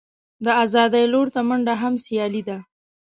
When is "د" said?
0.45-0.47